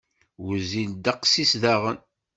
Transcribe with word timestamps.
Wezzil 0.45 0.91
ddeqs-is 0.95 1.51
daɣen. 1.61 1.97